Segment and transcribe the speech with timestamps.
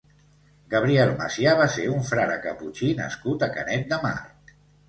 [0.71, 4.19] Gabriel Macià va ser un frare caputxí nascut a Canet de Mar.